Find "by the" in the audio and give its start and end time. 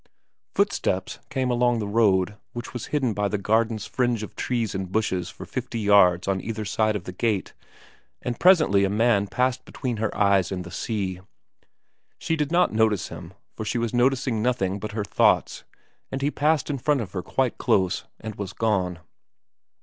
3.13-3.37